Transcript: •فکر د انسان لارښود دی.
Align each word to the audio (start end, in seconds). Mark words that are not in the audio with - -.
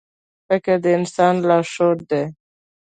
•فکر 0.47 0.75
د 0.83 0.85
انسان 0.97 1.33
لارښود 1.47 1.99
دی. 2.09 2.23